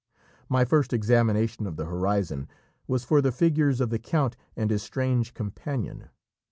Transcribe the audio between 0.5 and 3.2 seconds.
first examination of the horizon was